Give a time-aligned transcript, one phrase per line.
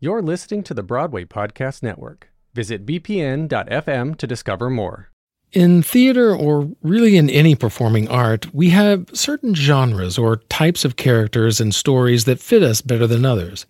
[0.00, 2.30] You're listening to the Broadway Podcast Network.
[2.54, 5.10] Visit bpn.fm to discover more.
[5.50, 10.94] In theater, or really in any performing art, we have certain genres or types of
[10.94, 13.66] characters and stories that fit us better than others.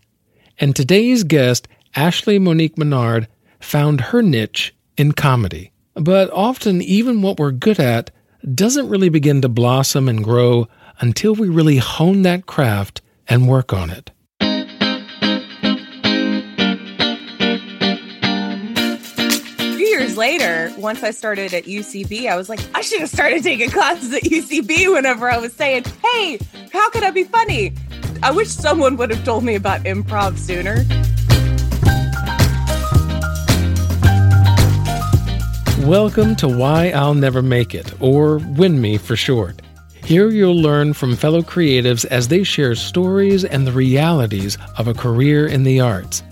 [0.59, 3.27] And today's guest, Ashley Monique Menard,
[3.59, 5.73] found her niche in comedy.
[5.95, 8.11] But often, even what we're good at
[8.55, 10.69] doesn't really begin to blossom and grow
[11.01, 14.11] until we really hone that craft and work on it.
[20.19, 24.13] Later, once I started at UCB, I was like, I should have started taking classes
[24.13, 26.41] at UCB whenever I was saying, hey,
[26.73, 27.73] how could I be funny?
[28.21, 30.85] I wish someone would have told me about improv sooner.
[35.87, 39.63] Welcome to Why I'll Never Make It, or WINMI for short.
[40.03, 44.95] Here you'll learn from fellow creatives as they share stories and the realities of a
[44.95, 46.25] career in the arts.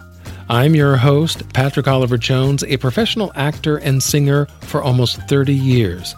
[0.48, 6.14] I'm your host, Patrick Oliver Jones, a professional actor and singer for almost 30 years.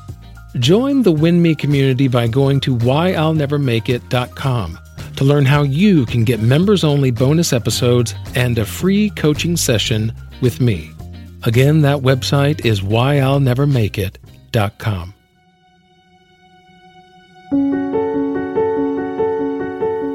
[0.57, 4.79] Join the WINMI community by going to whyillnevermakeit.com
[5.17, 10.13] to learn how you can get members only bonus episodes and a free coaching session
[10.41, 10.91] with me.
[11.45, 15.15] Again, that website is whyillnevermakeit.com.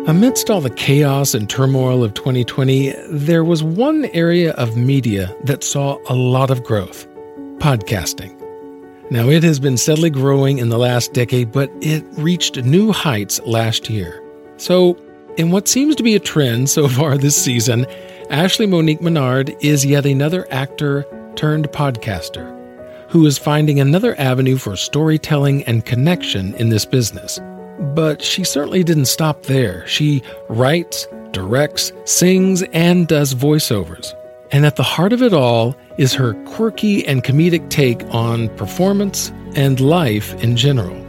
[0.06, 5.64] Amidst all the chaos and turmoil of 2020, there was one area of media that
[5.64, 7.08] saw a lot of growth
[7.59, 8.38] podcasting.
[9.09, 13.40] Now, it has been steadily growing in the last decade, but it reached new heights
[13.46, 14.22] last year.
[14.58, 14.98] So,
[15.38, 17.86] in what seems to be a trend so far this season,
[18.30, 22.52] Ashley Monique Menard is yet another actor turned podcaster
[23.09, 27.40] who is finding another avenue for storytelling and connection in this business.
[27.80, 29.86] But she certainly didn't stop there.
[29.88, 34.14] She writes, directs, sings, and does voiceovers.
[34.52, 39.32] And at the heart of it all is her quirky and comedic take on performance
[39.56, 41.00] and life in general.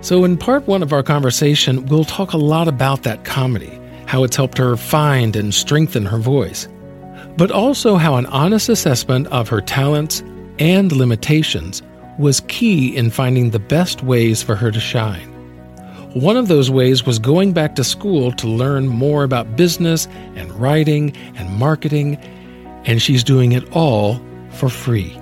[0.00, 4.22] So, in part one of our conversation, we'll talk a lot about that comedy, how
[4.22, 6.68] it's helped her find and strengthen her voice,
[7.36, 10.22] but also how an honest assessment of her talents
[10.58, 11.82] and limitations
[12.18, 15.33] was key in finding the best ways for her to shine.
[16.14, 20.50] One of those ways was going back to school to learn more about business and
[20.52, 22.16] writing and marketing,
[22.84, 24.20] and she's doing it all
[24.50, 25.12] for free.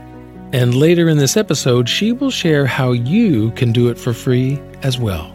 [0.53, 4.60] And later in this episode, she will share how you can do it for free
[4.82, 5.34] as well.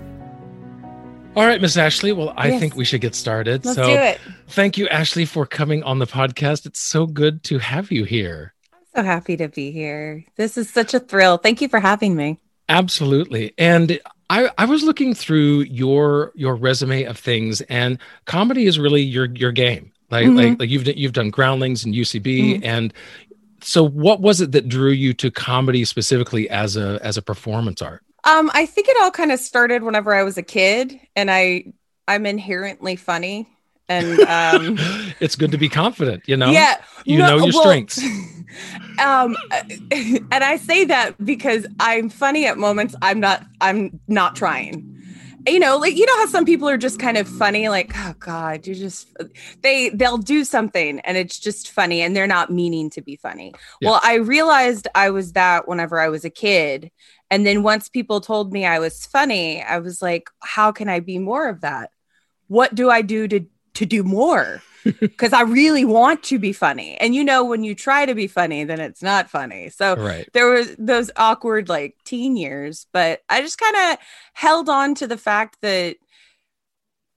[1.35, 2.11] All right, Miss Ashley.
[2.11, 2.59] Well, I Yes.
[2.59, 3.65] think we should get started.
[3.65, 4.19] Let's so, do it.
[4.49, 6.67] thank you, Ashley, for coming on the podcast.
[6.67, 8.53] It's so good to have you here.
[8.73, 10.23] I'm so happy to be here.
[10.35, 11.37] This is such a thrill.
[11.37, 12.39] Thank you for having me.
[12.69, 13.53] Absolutely.
[13.57, 13.99] And
[14.29, 19.25] I, I was looking through your your resume of things, and comedy is really your
[19.25, 19.91] your game.
[20.11, 20.35] Like Mhm.
[20.35, 22.65] like like you've you've done Groundlings and UCB, Mhm.
[22.65, 22.93] and
[23.61, 27.81] so what was it that drew you to comedy specifically as a as a performance
[27.81, 28.03] art?
[28.23, 31.65] Um, I think it all kind of started whenever I was a kid, and I
[32.07, 33.47] I'm inherently funny,
[33.89, 34.77] and um,
[35.19, 36.51] it's good to be confident, you know.
[36.51, 38.03] yeah, you no, know your well, strengths.
[38.99, 39.35] um,
[39.91, 42.95] and I say that because I'm funny at moments.
[43.01, 43.45] I'm not.
[43.61, 44.93] I'm not trying.
[45.47, 48.13] You know, like you know how some people are just kind of funny, like oh
[48.19, 49.07] god, you just
[49.61, 53.53] they they'll do something and it's just funny, and they're not meaning to be funny.
[53.79, 53.91] Yeah.
[53.91, 56.91] Well, I realized I was that whenever I was a kid,
[57.31, 60.99] and then once people told me I was funny, I was like, how can I
[60.99, 61.91] be more of that?
[62.47, 63.45] What do I do to
[63.77, 64.61] to do more?
[65.01, 66.95] Because I really want to be funny.
[67.01, 69.67] And you know, when you try to be funny, then it's not funny.
[69.69, 70.29] So right.
[70.31, 73.97] there was those awkward like teen years, but I just kind of
[74.33, 75.97] held on to the fact that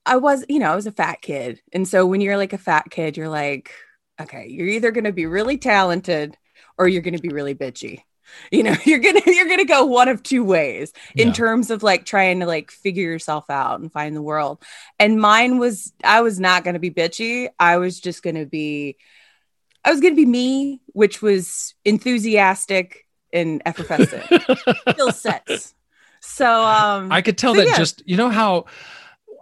[0.05, 1.61] I was, you know, I was a fat kid.
[1.71, 3.71] And so when you're like a fat kid, you're like,
[4.19, 6.35] okay, you're either going to be really talented
[6.77, 8.03] or you're going to be really bitchy.
[8.51, 11.33] You know, you're to you're to go one of two ways in Yeah.
[11.33, 14.61] terms of like trying to like figure yourself out and find the world.
[14.99, 17.49] And mine was I was not to be bitchy.
[17.59, 18.97] I was just to be
[19.83, 24.25] I was to be me, which was enthusiastic and effervescent.
[24.91, 25.73] Skill sets.
[26.19, 27.77] So um I could tell So, that yeah.
[27.77, 28.65] just you know how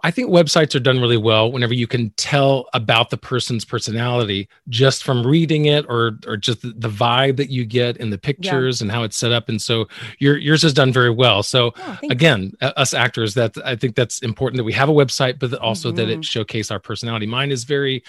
[0.02, 4.48] I think websites are done really well whenever you can tell about the person's personality
[4.68, 8.80] just from reading it or or just the, vibe that you get in the pictures
[8.82, 9.86] and how it's set up and so
[10.18, 11.42] your yours is done very well.
[11.42, 12.08] So oh, you.
[12.10, 15.54] again, uh, us actors that I think that's important that we have a website but
[15.54, 16.24] also that it Mhm.
[16.24, 17.26] showcase our personality.
[17.26, 18.02] Mine is very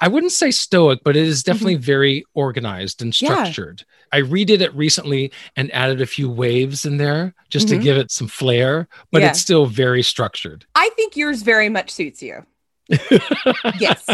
[0.00, 3.24] I wouldn't say stoic, but it is definitely very organized and Mm-hmm.
[3.26, 3.32] Yeah.
[3.44, 3.84] structured.
[4.12, 7.82] I redid it recently and added a few waves in there just to Mhm.
[7.82, 9.30] give it some flair, but Yeah.
[9.30, 10.64] it's still very structured.
[10.74, 12.46] I think yours very much suits you.
[13.80, 14.06] Yes.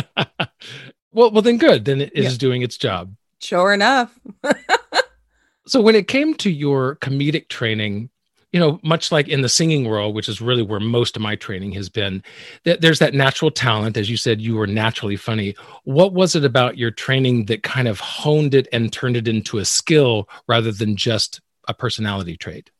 [1.12, 1.84] Well, well, then good.
[1.84, 2.38] Then it is yeah.
[2.38, 3.14] doing its job.
[3.40, 4.19] Sure enough.
[5.66, 8.10] so when it came to your comedic training,
[8.54, 11.34] you know, much like in the singing world, which is really where most of my
[11.34, 12.22] training has been,
[12.62, 13.96] that there's that natural talent.
[13.96, 15.56] As you said, you were naturally funny.
[15.82, 19.58] What was it about your training that kind of honed it and turned it into
[19.58, 22.70] a skill rather than just a personality trait?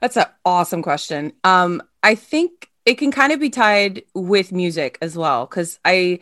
[0.00, 1.32] That's an awesome question.
[1.44, 6.18] Um, I think it can kind of be tied with music as well because I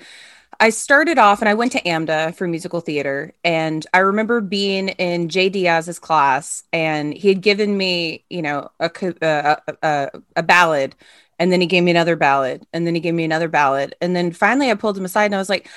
[0.63, 3.35] I started off and I went to AMDA for musical theater.
[3.43, 8.71] And I remember being in Jay Diaz's class and he had given me, you know,
[8.79, 8.89] a,
[9.23, 10.95] a, a, a, ballad.
[11.41, 12.65] And then he gave me another ballad.
[12.73, 13.97] And then he gave me another ballad.
[14.01, 15.69] And then finally I pulled him aside and I was like,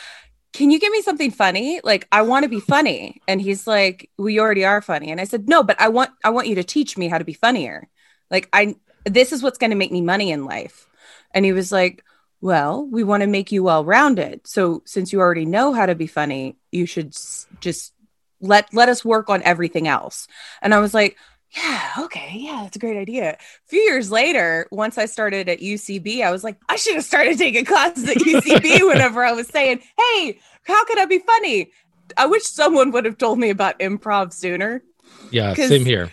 [0.54, 1.82] can you give me something funny?
[1.84, 3.24] Like I want to be funny.
[3.28, 5.10] And he's like, we already are funny.
[5.10, 7.26] And I said, no, but I want, I want you to teach me how to
[7.26, 7.90] be funnier.
[8.30, 10.88] Like I, this is what's going to make me money in life.
[11.32, 12.04] And he was like,
[12.46, 14.46] well, we want to make you well rounded.
[14.46, 17.18] So since you already know how to be funny, you should
[17.60, 17.92] just
[18.40, 20.28] let let us work on everything else.
[20.62, 21.18] And I was like,
[21.58, 23.32] yeah, okay, yeah, that's a great idea.
[23.32, 23.38] A
[23.68, 27.40] few years later, once I started at UCB, I was like, I should have started
[27.40, 31.72] taking classes at UCB whenever I was saying, hey, how could I be funny?
[32.16, 34.84] I wish someone would have told me about improv sooner.
[35.32, 36.12] Yeah, same here.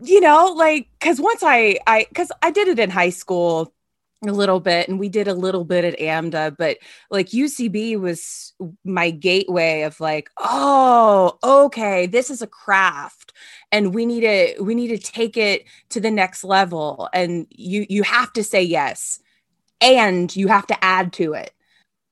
[0.00, 3.74] You know, like because once I I because I did it in high school
[4.28, 6.78] a little bit and we did a little bit at AMDA but
[7.10, 8.52] like UCB was
[8.84, 13.32] my gateway of like oh okay this is a craft
[13.72, 17.86] and we need to we need to take it to the next level and you
[17.88, 19.18] you have to say yes
[19.80, 21.52] and you have to add to it.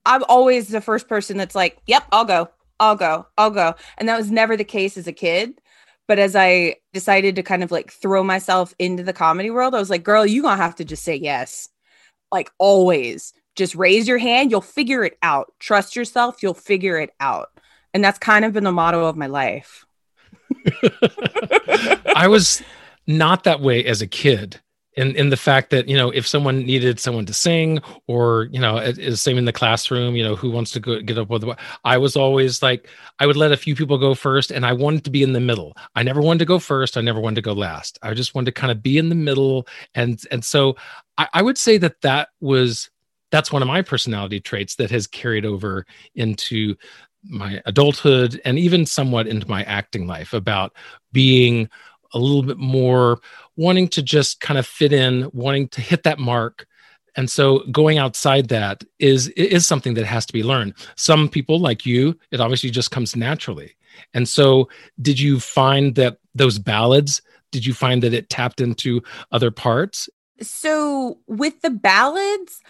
[0.05, 2.49] I'm always the first person that's like yep I'll go
[2.81, 5.61] I'll go I'll go and that was never the case as a kid
[6.09, 9.79] but as I decided to kind of like throw myself into the comedy world, I
[9.79, 11.69] was like, girl, you gonna have to just say yes
[12.33, 15.53] like always just raise your hand you'll figure it out.
[15.59, 17.51] Trust yourself you'll figure it out.
[17.95, 19.85] And that's kind of been the motto of my life.
[22.17, 22.63] I was
[23.07, 24.61] not that way as a kid
[24.95, 28.61] in in the fact that you know if someone needed someone to sing or you
[28.61, 31.31] know it the same in the classroom you know who wants to go get up
[31.31, 34.67] with the i was always like i would let a few people go first and
[34.67, 35.75] i wanted to be in the middle.
[35.95, 36.97] I never wanted to go first.
[36.97, 37.99] I never wanted to go last.
[38.03, 39.67] I just wanted to kind of be in the middle.
[39.95, 40.77] And and so
[41.19, 42.91] i, I would say that that was
[43.31, 46.77] that's one of my personality traits that has carried over into
[47.25, 50.75] my adulthood and even somewhat into my acting life about
[51.13, 51.69] being
[52.15, 53.21] a little bit more
[53.57, 56.67] wanting to just kind of fit in, wanting to hit that mark.
[57.15, 60.75] And so going outside that is is something that has to be learned.
[60.97, 63.77] Some people like you, it obviously just comes naturally.
[64.15, 64.69] And so
[65.01, 67.21] did you find that those ballads,
[67.51, 70.09] did you find that it tapped into other parts?
[70.41, 72.61] So with the ballads,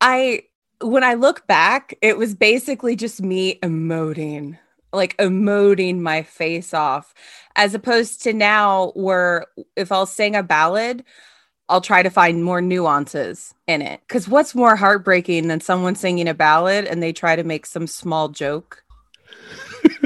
[0.00, 0.42] I
[0.80, 4.58] when I look back, it was basically just me emoting
[4.94, 7.14] like emoting my face off
[7.56, 9.46] as opposed to now where
[9.76, 11.04] if I'll sing a ballad,
[11.68, 14.00] I'll try to find more nuances in it.
[14.06, 17.86] Because what's more heartbreaking than someone singing a ballad and they try to make some
[17.86, 18.84] small joke?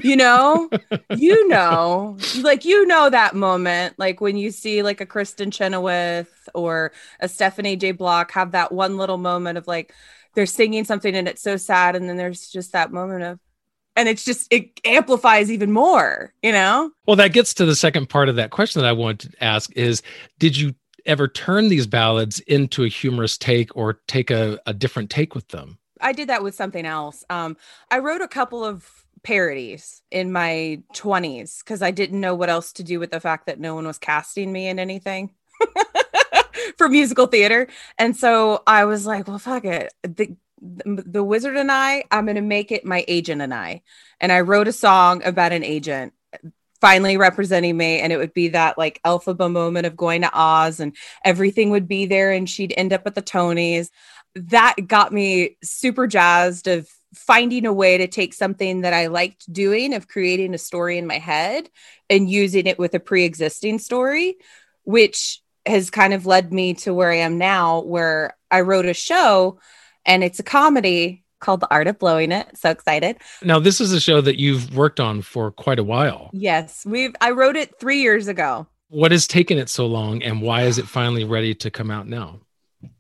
[0.03, 0.69] you know,
[1.17, 6.49] you know, like you know that moment, like when you see like a Kristin Chenoweth
[6.55, 7.93] or a Stephanie J.
[7.93, 9.95] Block have that one little moment of like
[10.35, 13.41] they're singing something and it's so sad, and then there's just that moment of
[13.99, 16.91] and it's just it amplifies even more you know?
[17.07, 19.71] Well that gets to the second part of that question that i wanted to ask
[19.77, 20.03] is
[20.39, 20.75] did you
[21.05, 25.49] ever turn these ballads into a humorous take or take a, a different take with
[25.49, 25.79] them?
[26.01, 27.25] I did that with something else.
[27.29, 27.57] Um,
[27.91, 32.73] i wrote a couple of parodies in my 20s because i didn't know what else
[32.75, 35.35] to do with the fact that no one was casting me in anything
[36.79, 37.67] for musical theater.
[37.99, 39.93] And so i was like well fuck it.
[40.03, 43.83] The, the wizard and I, I'm going to make it my agent and I.
[44.21, 46.13] And I wrote a song about an agent
[46.81, 50.81] finally representing me and it would be that like Elphaba moment of going to Oz
[50.81, 53.91] and everything would be there and she'd end up at the Tonys.
[54.35, 59.53] That got me super jazzed of finding a way to take something that I liked
[59.53, 61.69] doing of creating a story in my head
[62.11, 64.37] and using it with a pre-existing story,
[64.85, 68.95] which has kind of led me to where I am now where I wrote a
[68.95, 69.59] show
[70.09, 72.49] and it's a comedy called The Art of Blowing It.
[72.59, 73.19] So excited.
[73.45, 76.31] Now, this is a show that you've worked on for quite a while.
[76.33, 78.67] Yes, we've I wrote it 3 years ago.
[78.89, 82.09] What has taken it so long and why is it finally ready to come out
[82.09, 82.41] now?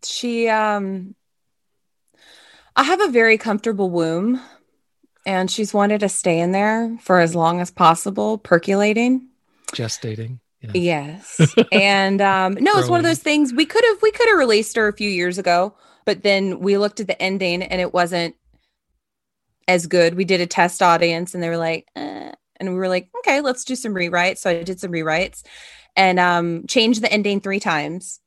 [0.04, 1.14] She um
[2.76, 4.40] I have a very comfortable womb
[5.26, 9.28] and she's wanted to stay in there for as long as possible, percolating,
[9.72, 10.38] gestating.
[10.74, 11.54] Yes.
[11.72, 14.76] and um no, it's one of those things we could have we could have released
[14.76, 15.74] her a few years ago
[16.08, 18.34] but then we looked at the ending and it wasn't
[19.68, 20.14] as good.
[20.14, 22.32] We did a test audience and they were like, eh.
[22.56, 24.38] and we were like, okay, let's do some rewrites.
[24.38, 25.42] So I did some rewrites
[25.96, 28.20] and um, changed the ending three times.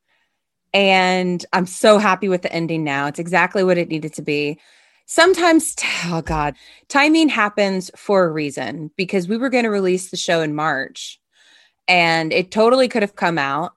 [0.75, 3.07] And I'm so happy with the ending now.
[3.07, 4.59] It's exactly what it needed to be.
[5.07, 5.73] Sometimes,
[6.05, 6.53] oh God,
[6.88, 11.19] timing happens for a reason because we were going to release the show in March
[11.88, 13.73] and it totally could have come out.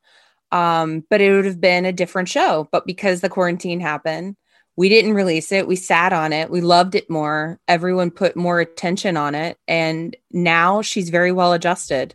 [0.54, 2.68] Um, but it would have been a different show.
[2.70, 4.36] But because the quarantine happened,
[4.76, 5.66] we didn't release it.
[5.66, 6.48] We sat on it.
[6.48, 7.58] We loved it more.
[7.66, 9.58] Everyone put more attention on it.
[9.66, 12.14] And now she's very well adjusted.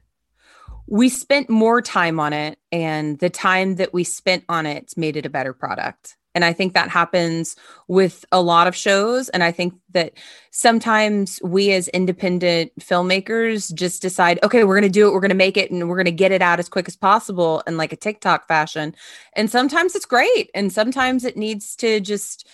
[0.88, 5.18] We spent more time on it, and the time that we spent on it made
[5.18, 6.18] it a better product.
[6.40, 7.58] And I think that happens
[7.90, 9.28] with a lot of shows.
[9.28, 10.14] And I think that
[10.52, 15.30] sometimes we as independent filmmakers just decide, okay, we're going to do it, we're going
[15.32, 17.76] to make it, and we're going to get it out as quick as possible in
[17.76, 18.96] like a TikTok fashion.
[19.34, 20.50] And sometimes it's great.
[20.56, 22.48] And sometimes it needs to just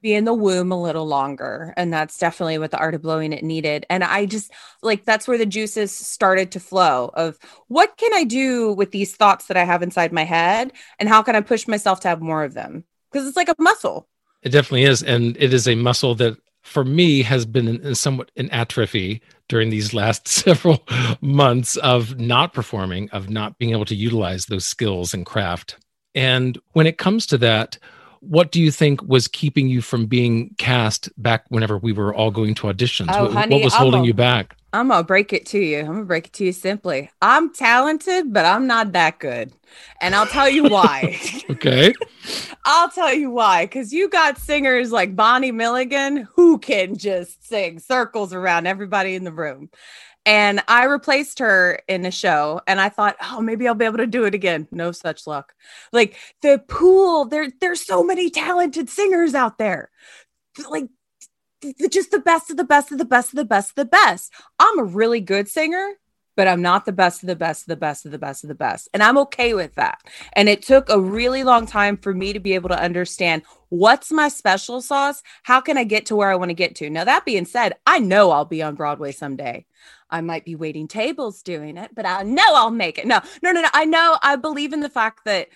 [0.00, 1.74] be in the womb a little longer.
[1.76, 3.84] And that's definitely what the art of blowing it needed.
[3.90, 7.36] And I just like that's where the juices started to flow of
[7.66, 10.72] what can I do with these thoughts that I have inside my head?
[11.00, 12.84] And how can I push myself to have more of them?
[13.14, 14.08] Because it's like a muscle.
[14.42, 15.02] It definitely is.
[15.02, 19.22] And it is a muscle that for me has been in, in somewhat an atrophy
[19.48, 20.84] during these last several
[21.20, 25.76] months of not performing, of not being able to utilize those skills and craft.
[26.14, 27.78] And when it comes to that,
[28.20, 32.30] what do you think was keeping you from being cast back whenever we were all
[32.30, 33.08] going to auditions?
[33.10, 34.56] Oh, what, honey, what was holding you back?
[34.74, 35.78] I'm gonna break it to you.
[35.78, 37.08] I'm gonna break it to you simply.
[37.22, 39.52] I'm talented, but I'm not that good.
[40.00, 41.16] And I'll tell you why.
[41.50, 41.94] okay.
[42.64, 43.66] I'll tell you why.
[43.66, 49.22] Because you got singers like Bonnie Milligan who can just sing circles around everybody in
[49.22, 49.70] the room.
[50.26, 53.98] And I replaced her in a show and I thought, oh, maybe I'll be able
[53.98, 54.66] to do it again.
[54.72, 55.54] No such luck.
[55.92, 59.90] Like the pool, there, there's so many talented singers out there.
[60.68, 60.88] Like
[61.90, 64.32] just the best of the best of the best of the best of the best.
[64.58, 65.94] I'm a really good singer,
[66.36, 68.48] but I'm not the best of the best of the best of the best of
[68.48, 68.88] the best.
[68.92, 70.00] And I'm okay with that.
[70.34, 74.12] And it took a really long time for me to be able to understand what's
[74.12, 75.22] my special sauce?
[75.42, 76.90] How can I get to where I want to get to?
[76.90, 79.66] Now, that being said, I know I'll be on Broadway someday.
[80.10, 83.06] I might be waiting tables doing it, but I know I'll make it.
[83.06, 83.68] No, no, no, no.
[83.72, 85.48] I know I believe in the fact that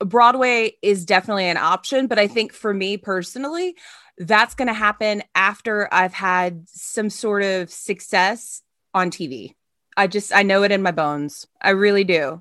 [0.00, 3.76] Broadway is definitely an option, but I think for me personally,
[4.18, 8.62] that's going to happen after I've had some sort of success
[8.94, 9.54] on TV.
[9.96, 11.46] I just, I know it in my bones.
[11.60, 12.40] I really do.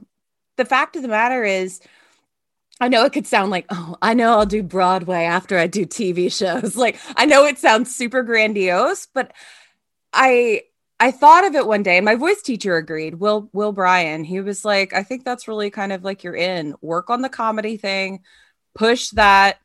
[0.57, 1.79] The fact of the matter is,
[2.79, 5.85] I know it could sound like, oh, I know I'll do Broadway after I do
[5.85, 6.75] TV shows.
[6.81, 9.31] Like, I know it sounds super grandiose, but
[10.11, 10.63] I,
[10.99, 13.15] I thought of it one day and my voice teacher agreed.
[13.15, 16.75] Will Will Bryan, he was like, I think that's really kind of like you're in.
[16.81, 18.21] Work on the comedy thing,
[18.75, 19.59] push that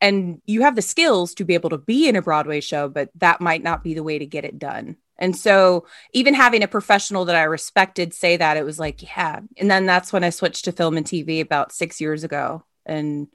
[0.00, 3.10] and you have the skills to be able to be in a Broadway show, but
[3.16, 4.96] that might not be the way to get it done.
[5.18, 9.40] And so, even having a professional that I respected say that, it was like, yeah.
[9.58, 12.64] And then that's when I switched to film and TV about six years ago.
[12.86, 13.28] And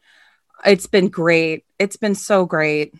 [0.66, 1.64] it's been great.
[1.78, 2.96] It's been so great.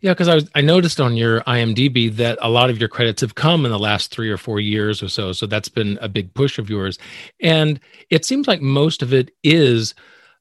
[0.00, 3.20] Yeah, because I was I noticed on your IMDb that a lot of your credits
[3.20, 5.32] have come in the last three or four years or so.
[5.32, 6.98] So that's been a big push of yours,
[7.40, 7.78] and
[8.10, 9.94] it seems like most of it is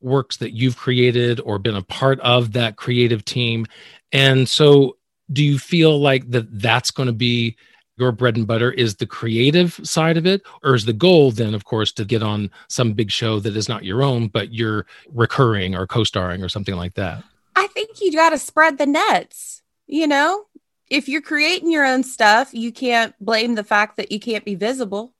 [0.03, 3.65] works that you've created or been a part of that creative team.
[4.11, 4.97] And so,
[5.31, 7.55] do you feel like that that's going to be
[7.97, 11.53] your bread and butter is the creative side of it or is the goal then
[11.53, 14.85] of course to get on some big show that is not your own but you're
[15.09, 17.23] recurring or co-starring or something like that?
[17.55, 20.45] I think you got to spread the nets you know?
[20.89, 24.55] If you're creating your own stuff you can't blame the fact that you can't be
[24.55, 25.13] visible.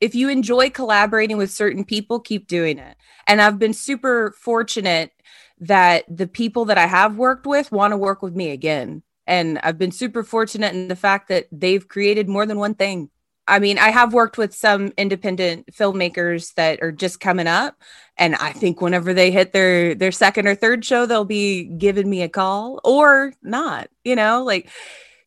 [0.00, 2.96] If you enjoy collaborating with certain people keep doing it
[3.30, 5.12] and I've been super fortunate
[5.60, 9.04] that the people that I have worked with want to work with me again.
[9.24, 13.08] And I've been super fortunate in the fact that they've created more than one thing.
[13.46, 17.76] I mean, I have worked with some independent filmmakers that are just coming up,
[18.16, 22.10] and I think whenever they hit their their second or third show, they'll be giving
[22.10, 23.90] me a call or not.
[24.04, 24.70] You know, like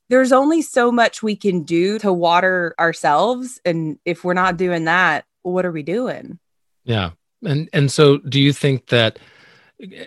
[0.09, 4.85] there's only so much we can do to water ourselves, and if we're not doing
[4.85, 6.39] that, what are we doing?
[6.85, 7.11] Yeah,
[7.45, 9.19] and and so do you think that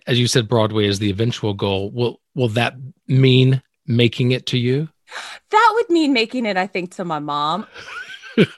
[0.07, 2.75] as you said Broadway is the eventual goal, will will that
[3.07, 4.89] mean making it to you?
[5.51, 7.67] That would mean making it I think to my mom.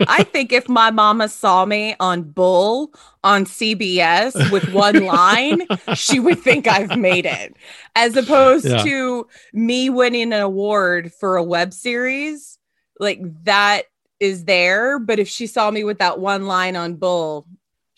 [0.08, 2.92] I think if my mama saw me on Bull
[3.22, 7.56] on CBS with one line, she would think I've made it,
[7.94, 8.82] as opposed yeah.
[8.82, 12.58] to me winning an award for a web series.
[12.98, 13.82] Like that
[14.20, 14.98] is there.
[14.98, 17.46] But if she saw me with that one line on Bull,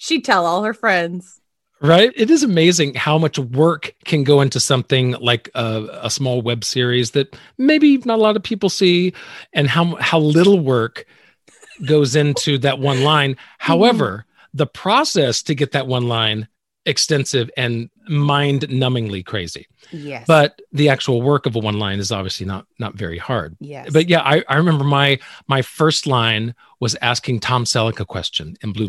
[0.01, 1.41] she'd tell all her friends.
[1.83, 2.11] right?
[2.17, 6.65] It is amazing how much work can go into something like a, a, small web
[6.65, 9.13] series that maybe not a lot of people see,
[9.53, 11.07] and how how little work
[11.87, 13.37] goes into that one line.
[13.59, 14.59] However, mm-hmm.
[14.59, 16.49] the process to get that one line
[16.87, 19.67] extensive and mind-numbingly crazy.
[19.93, 20.25] Yes.
[20.27, 23.57] But the actual work of a one line is obviously not not very hard.
[23.61, 23.91] Yes.
[23.93, 28.57] But yeah, I, I remember my my first line was asking Tom Selleck a question
[28.63, 28.89] in Blue.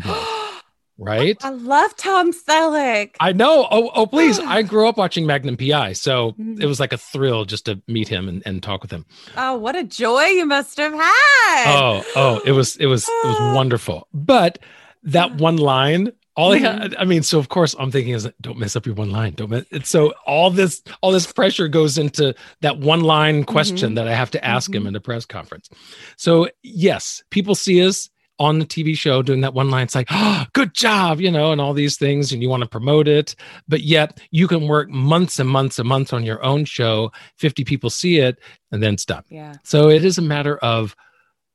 [0.98, 1.36] Right?
[1.42, 3.16] I love Tom Selleck.
[3.20, 3.66] I know.
[3.70, 4.38] Oh, oh, please.
[4.40, 8.08] I grew up watching Magnum PI, so it was like a thrill just to meet
[8.08, 9.06] him and, and talk with him.
[9.36, 11.64] Oh, what a joy you must have had.
[11.66, 14.08] Oh, oh, it was it was it was wonderful.
[14.12, 14.58] But
[15.04, 18.58] that one line, all he had, I mean, so of course I'm thinking is don't
[18.58, 19.34] mess up your one line.
[19.34, 23.88] Don't mess it's so all this all this pressure goes into that one line question
[23.88, 23.94] mm-hmm.
[23.96, 24.82] that I have to ask mm-hmm.
[24.82, 25.68] him in the press conference.
[26.16, 28.08] So yes, people see us
[28.42, 29.84] on the TV show doing that one line.
[29.84, 32.68] It's like, oh, good job, you know, and all these things, and you want to
[32.68, 33.34] promote it.
[33.68, 37.12] But yet you can work months and months and months on your own show.
[37.38, 38.38] 50 people see it
[38.70, 39.24] and then stop.
[39.28, 39.54] Yeah.
[39.62, 40.96] So it is a matter of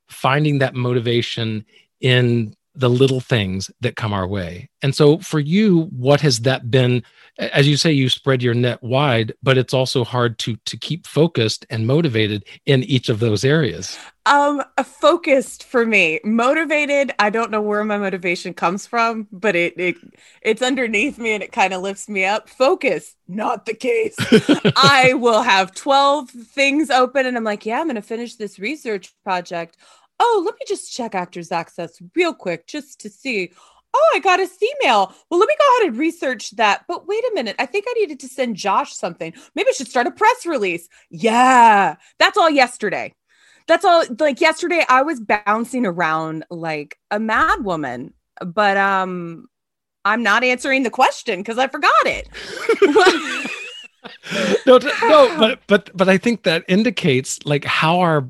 [0.07, 1.65] finding that motivation
[1.99, 4.69] in the little things that come our way.
[4.83, 7.03] And so for you, what has that been?
[7.39, 11.07] As you say, you spread your net wide, but it's also hard to to keep
[11.07, 13.97] focused and motivated in each of those areas.
[14.27, 17.13] Um, focused for me, motivated.
[17.17, 19.95] I don't know where my motivation comes from, but it it
[20.41, 22.47] it's underneath me and it kind of lifts me up.
[22.47, 24.15] Focus, not the case.
[24.75, 29.13] I will have twelve things open, and I'm like, yeah, I'm gonna finish this research
[29.23, 29.77] project
[30.19, 33.51] oh, let me just check Actors Access real quick just to see.
[33.93, 35.13] Oh, I got a email.
[35.29, 36.85] Well, let me go ahead and research that.
[36.87, 37.55] But wait a minute.
[37.57, 39.33] I think I needed to send Josh something.
[39.55, 40.87] Maybe I should start a press release.
[41.09, 41.95] Yeah.
[42.19, 43.15] That's all yesterday.
[43.67, 48.13] That's all like yesterday I was bouncing around like a mad woman.
[48.45, 49.47] But um
[50.05, 52.29] I'm not answering the question because I forgot it.
[54.65, 58.27] no, no, but but but I think that indicates like how our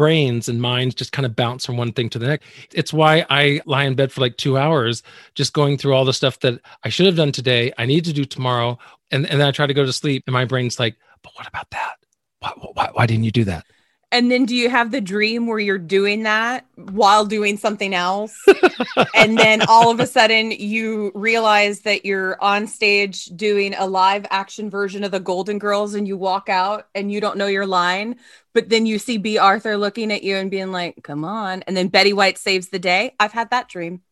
[0.00, 2.48] brains and minds just kind of bounce from one thing to the next.
[2.72, 5.02] It's why I lie in bed for like two hours,
[5.34, 8.14] just going through all the stuff that I should have done today, I need to
[8.14, 8.78] do tomorrow.
[9.10, 11.46] And, and then I try to go to sleep, and my brain's like, but what
[11.46, 11.96] about that?
[12.38, 13.66] Why, why, why didn't you do that?
[14.12, 18.36] And then do you have the dream where you're doing that while doing something else?
[19.14, 24.26] and then all of a sudden you realize that you're on stage doing a live
[24.30, 27.66] action version of the Golden Girls and you walk out and you don't know your
[27.66, 28.16] line,
[28.52, 31.62] but then you see Bea Arthur looking at you and being like, come on.
[31.62, 33.14] And then Betty White saves the day.
[33.20, 34.02] I've had that dream.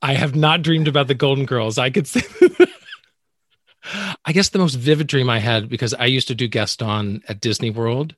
[0.00, 1.76] I have not dreamed about the Golden Girls.
[1.76, 2.22] I could say.
[4.24, 7.40] I guess the most vivid dream I had because I used to do Gaston at
[7.40, 8.14] Disney World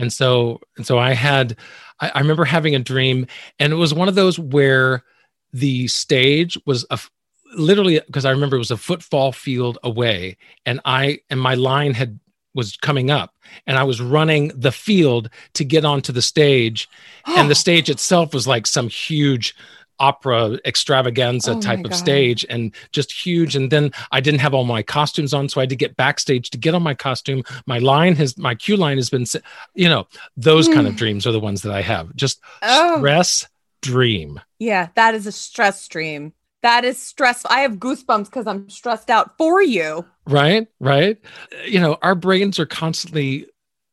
[0.00, 1.56] and so and so i had
[2.00, 3.26] I, I, remember having a dream
[3.58, 5.04] and it was one of those where
[5.52, 6.98] the stage was a
[7.54, 10.36] literally because i remember it was a football field away
[10.66, 12.18] and i and my line had
[12.54, 13.34] was coming up
[13.66, 16.88] and i was running the field to get onto the stage
[17.26, 19.54] and the stage itself was like some huge
[20.00, 23.54] opera extravaganza oh type of stage and just huge.
[23.54, 26.50] And then I didn't have all my costumes on, so I had to get backstage
[26.50, 27.44] to get on my costume.
[27.66, 29.26] My line has my cue line has been,
[29.74, 30.98] you know, those kind of hmm.
[30.98, 32.14] dreams are the ones that I have.
[32.16, 32.98] Just oh.
[32.98, 33.46] stress
[33.82, 34.40] dream.
[34.58, 36.32] Yeah, that is a stress dream.
[36.62, 37.50] That is stressful.
[37.50, 40.04] I have goosebumps because I'm stressed out for you.
[40.26, 41.18] Right, right.
[41.66, 43.46] You know, our brains are constantly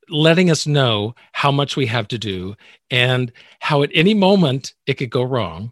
[0.10, 2.56] letting us know how much we have to do
[2.90, 5.72] and how at any moment it could go wrong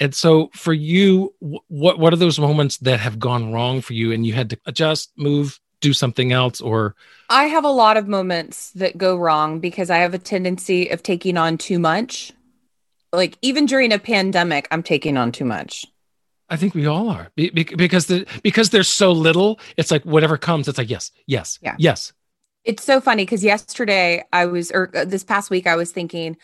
[0.00, 4.12] and so for you, what what are those moments that have gone wrong for you
[4.12, 6.94] and you had to adjust, move, do something else or
[7.30, 11.02] I have a lot of moments that go wrong because I have a tendency of
[11.02, 12.32] taking on too much.
[13.12, 15.86] Like even during a pandemic, I'm taking on too much.
[16.48, 19.60] I think we all are Be- because the because there's so little.
[19.76, 21.74] It's like whatever comes, it's like yes, yes, yeah.
[21.78, 22.12] yes.
[22.64, 26.36] It's so funny because yesterday I was, or uh, this past week I was thinking,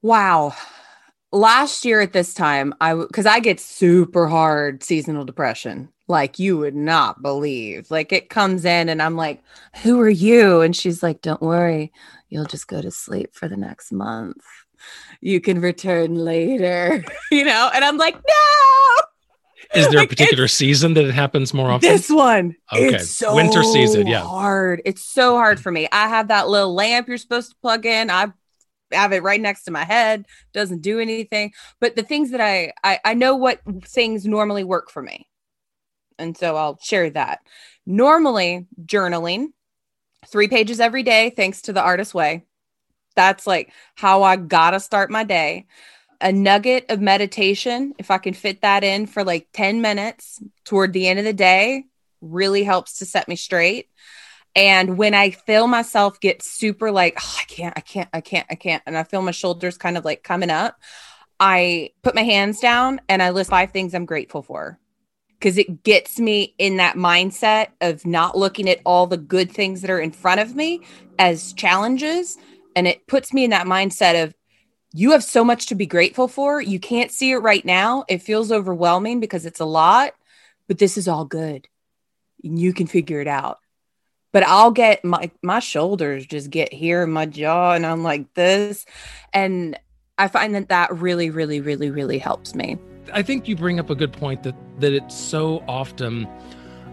[0.00, 0.54] wow,
[1.32, 6.58] last year at this time, I because I get super hard seasonal depression, like you
[6.58, 7.90] would not believe.
[7.90, 9.42] Like it comes in, and I'm like,
[9.82, 11.92] "Who are you?" And she's like, "Don't worry,
[12.28, 14.44] you'll just go to sleep for the next month.
[15.20, 19.02] You can return later." you know, and I'm like, "No."
[19.74, 21.88] Is there like, a particular season that it happens more often?
[21.88, 22.56] This one.
[22.70, 22.96] Okay.
[22.96, 24.06] It's so winter season.
[24.06, 24.20] Yeah.
[24.20, 24.82] Hard.
[24.84, 25.88] It's so hard for me.
[25.90, 28.10] I have that little lamp you're supposed to plug in.
[28.10, 28.32] I
[28.92, 31.52] have it right next to my head doesn't do anything.
[31.80, 35.28] But the things that I, I i know what things normally work for me.
[36.18, 37.40] And so i'll share that.
[37.86, 39.48] Normally journaling
[40.28, 42.44] three pages every day thanks to the artist way.
[43.16, 45.66] That's like how i gotta start my day.
[46.20, 50.92] A nugget of meditation, if I can fit that in for like 10 minutes toward
[50.92, 51.86] the end of the day,
[52.20, 53.88] really helps to set me straight.
[54.54, 58.46] And when I feel myself get super like, oh, I can't, I can't, I can't,
[58.50, 60.78] I can't, and I feel my shoulders kind of like coming up,
[61.40, 64.78] I put my hands down and I list five things I'm grateful for
[65.38, 69.80] because it gets me in that mindset of not looking at all the good things
[69.80, 70.82] that are in front of me
[71.18, 72.36] as challenges.
[72.76, 74.34] And it puts me in that mindset of,
[74.94, 76.60] you have so much to be grateful for.
[76.60, 78.04] You can't see it right now.
[78.08, 80.12] It feels overwhelming because it's a lot,
[80.68, 81.66] but this is all good.
[82.44, 83.58] And you can figure it out
[84.32, 88.84] but I'll get my my shoulders just get here my jaw and I'm like this
[89.32, 89.78] and
[90.18, 92.78] I find that that really really really really helps me.
[93.12, 96.26] I think you bring up a good point that that it's so often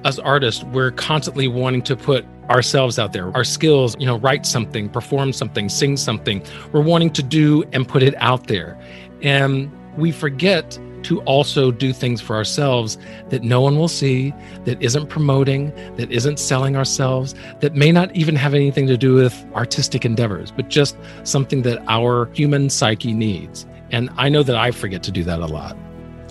[0.06, 4.46] as artists we're constantly wanting to put ourselves out there our skills you know write
[4.46, 8.80] something perform something sing something we're wanting to do and put it out there
[9.22, 12.98] and we forget to also do things for ourselves
[13.30, 14.34] that no one will see,
[14.66, 19.14] that isn't promoting, that isn't selling ourselves, that may not even have anything to do
[19.14, 23.66] with artistic endeavors, but just something that our human psyche needs.
[23.92, 25.78] And I know that I forget to do that a lot.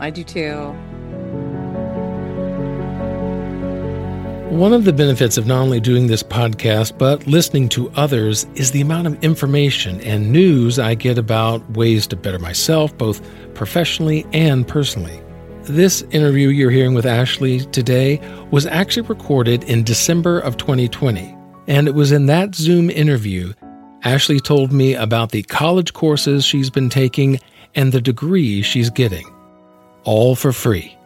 [0.01, 0.77] I do too.
[4.51, 8.71] One of the benefits of not only doing this podcast, but listening to others is
[8.71, 13.21] the amount of information and news I get about ways to better myself, both
[13.55, 15.21] professionally and personally.
[15.65, 21.37] This interview you're hearing with Ashley today was actually recorded in December of 2020.
[21.67, 23.53] And it was in that Zoom interview
[24.05, 27.39] Ashley told me about the college courses she's been taking
[27.75, 29.27] and the degree she's getting.
[30.05, 30.97] All for free.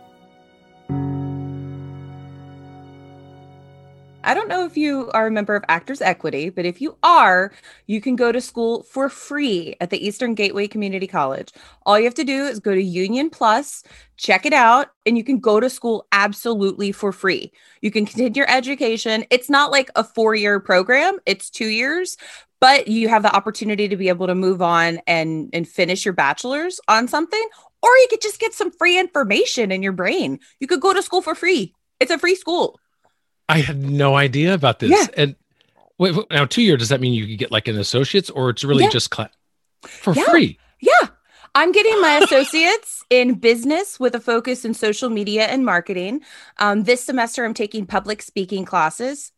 [4.25, 7.53] I don't know if you are a member of Actors Equity, but if you are,
[7.87, 11.53] you can go to school for free at the Eastern Gateway Community College.
[11.87, 13.83] All you have to do is go to Union Plus,
[14.17, 17.53] check it out, and you can go to school absolutely for free.
[17.81, 19.25] You can continue your education.
[19.31, 22.17] It's not like a four year program, it's two years,
[22.61, 26.15] but you have the opportunity to be able to move on and, and finish your
[26.15, 27.45] bachelor's on something,
[27.83, 30.39] or you could just get some free information in your brain.
[30.61, 31.75] You could go to school for free.
[31.99, 32.79] It's a free school.
[33.53, 34.91] I had no idea about this.
[34.91, 35.07] Yeah.
[35.15, 35.37] And
[35.99, 38.65] wait, now two year, does that mean you could get like an associate's or it's
[38.65, 38.91] really yeah.
[38.91, 39.29] just class
[39.83, 40.25] for yeah.
[40.25, 40.59] free?
[40.81, 41.09] Yeah.
[41.55, 46.23] I'm getting my associates in business with a focus in social media and marketing.
[46.57, 49.33] Um, this semester, I'm taking public speaking classes,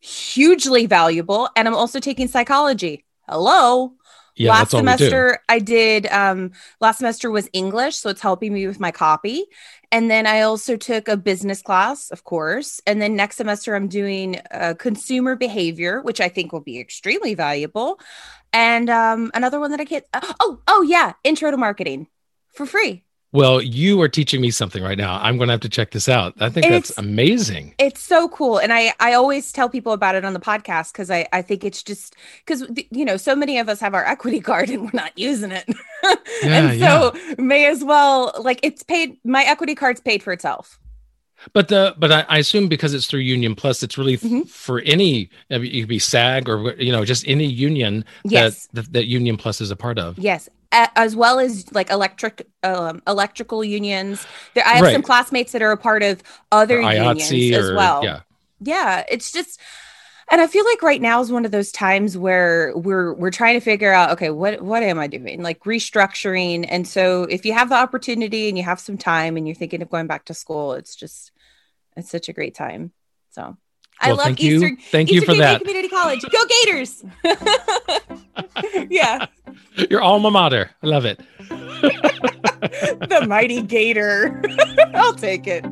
[0.00, 1.48] hugely valuable.
[1.54, 3.04] And I'm also taking psychology.
[3.28, 3.92] Hello.
[4.36, 8.80] Yeah, last semester I did um last semester was English, so it's helping me with
[8.80, 9.44] my copy.
[9.92, 12.80] And then I also took a business class, of course.
[12.86, 17.34] And then next semester I'm doing uh, consumer behavior, which I think will be extremely
[17.34, 18.00] valuable.
[18.52, 20.04] And um another one that I can't
[20.40, 22.08] oh oh yeah, intro to marketing
[22.52, 23.04] for free.
[23.34, 25.18] Well, you are teaching me something right now.
[25.20, 26.34] I'm going to have to check this out.
[26.38, 27.74] I think that's amazing.
[27.78, 28.58] It's so cool.
[28.58, 31.64] And I, I always tell people about it on the podcast because I, I think
[31.64, 32.14] it's just
[32.46, 35.50] because, you know, so many of us have our equity card and we're not using
[35.50, 35.68] it.
[36.42, 37.34] Yeah, and so yeah.
[37.38, 40.78] may as well, like, it's paid, my equity card's paid for itself.
[41.54, 44.42] But the but I, I, assume because it's through Union Plus, it's really mm-hmm.
[44.42, 48.66] for any it could be SAG or you know just any union yes.
[48.66, 50.18] that, that that Union Plus is a part of.
[50.18, 54.26] Yes, as well as like electric um, electrical unions.
[54.54, 54.92] There, I have right.
[54.92, 58.04] some classmates that are a part of other unions as well.
[58.04, 58.20] Yeah,
[58.60, 59.04] yeah.
[59.08, 59.60] It's just,
[60.30, 63.54] and I feel like right now is one of those times where we're we're trying
[63.54, 65.42] to figure out, okay, what what am I doing?
[65.42, 66.66] Like restructuring.
[66.68, 69.82] And so, if you have the opportunity and you have some time and you're thinking
[69.82, 71.32] of going back to school, it's just
[71.96, 72.92] it's such a great time.
[73.30, 73.56] So
[74.00, 74.70] I love thank Eastern.
[74.70, 74.76] You.
[74.90, 75.60] Thank Eastern you for Gateway that.
[75.60, 76.22] Community College.
[76.30, 77.04] Go Gators.
[78.90, 79.26] yeah.
[79.90, 80.70] Your alma mater.
[80.82, 81.20] I love it.
[81.48, 84.42] the mighty Gator.
[84.94, 85.64] I'll take it.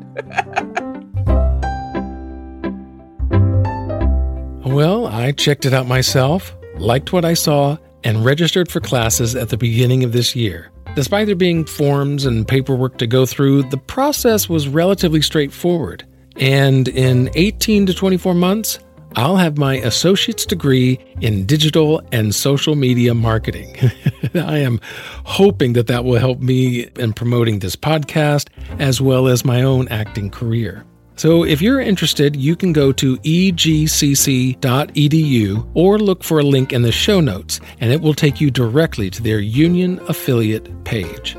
[4.64, 9.50] well, I checked it out myself, liked what I saw, and registered for classes at
[9.50, 10.70] the beginning of this year.
[10.94, 16.04] Despite there being forms and paperwork to go through, the process was relatively straightforward.
[16.36, 18.78] And in 18 to 24 months,
[19.16, 23.76] I'll have my associate's degree in digital and social media marketing.
[24.34, 24.80] I am
[25.24, 29.88] hoping that that will help me in promoting this podcast as well as my own
[29.88, 30.84] acting career.
[31.16, 33.60] So, if you're interested, you can go to egcc.edu
[35.74, 39.10] or look for a link in the show notes, and it will take you directly
[39.10, 41.36] to their union affiliate page.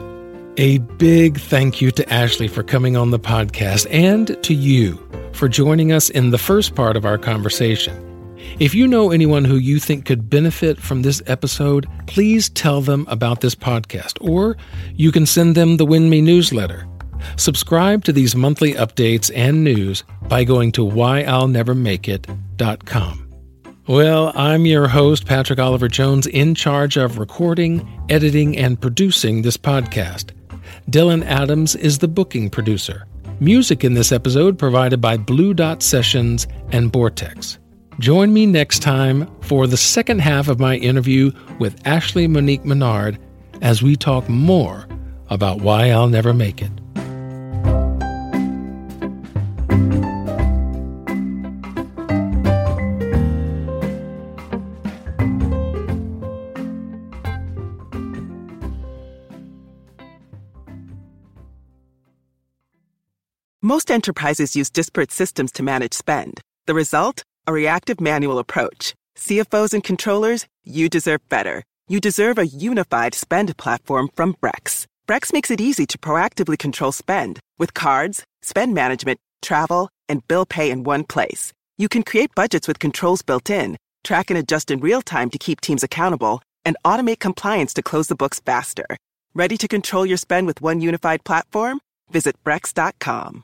[0.57, 4.99] A big thank you to Ashley for coming on the podcast and to you
[5.33, 8.37] for joining us in the first part of our conversation.
[8.59, 13.07] If you know anyone who you think could benefit from this episode, please tell them
[13.09, 14.55] about this podcast, or
[14.93, 16.87] you can send them the WINMI newsletter.
[17.35, 23.19] Subscribe to these monthly updates and news by going to whyillnevermakeit.com.
[23.87, 29.57] Well, I'm your host, Patrick Oliver Jones, in charge of recording, editing, and producing this
[29.57, 30.29] podcast.
[30.89, 33.07] Dylan Adams is the booking producer.
[33.39, 37.57] Music in this episode provided by Blue Dot Sessions and Borrtex.
[37.99, 43.17] Join me next time for the second half of my interview with Ashley Monique Menard
[43.61, 44.87] as we talk more
[45.29, 46.71] about why I'll never make it.
[63.93, 66.41] Enterprises use disparate systems to manage spend.
[66.65, 67.23] The result?
[67.47, 68.93] A reactive manual approach.
[69.17, 71.63] CFOs and controllers, you deserve better.
[71.87, 74.85] You deserve a unified spend platform from Brex.
[75.07, 80.45] Brex makes it easy to proactively control spend with cards, spend management, travel, and bill
[80.45, 81.53] pay in one place.
[81.77, 85.37] You can create budgets with controls built in, track and adjust in real time to
[85.37, 88.87] keep teams accountable, and automate compliance to close the books faster.
[89.35, 91.79] Ready to control your spend with one unified platform?
[92.11, 93.43] Visit Brex.com.